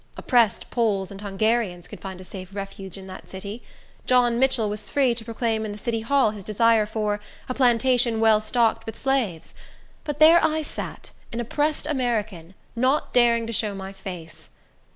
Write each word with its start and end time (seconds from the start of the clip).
Oppressed 0.17 0.71
Poles 0.71 1.11
and 1.11 1.21
Hungarians 1.21 1.87
could 1.87 1.99
find 1.99 2.19
a 2.19 2.23
safe 2.23 2.55
refuge 2.55 2.97
in 2.97 3.05
that 3.05 3.29
city; 3.29 3.61
John 4.07 4.39
Mitchell 4.39 4.67
was 4.67 4.89
free 4.89 5.13
to 5.13 5.23
proclaim 5.23 5.63
in 5.63 5.73
the 5.73 5.77
City 5.77 5.99
Hall 5.99 6.31
his 6.31 6.43
desire 6.43 6.87
for 6.87 7.19
"a 7.47 7.53
plantation 7.53 8.19
well 8.19 8.41
stocked 8.41 8.87
with 8.87 8.97
slaves;" 8.97 9.53
but 10.03 10.17
there 10.17 10.43
I 10.43 10.63
sat, 10.63 11.11
an 11.31 11.39
oppressed 11.39 11.85
American, 11.85 12.55
not 12.75 13.13
daring 13.13 13.45
to 13.45 13.53
show 13.53 13.75
my 13.75 13.93
face. 13.93 14.49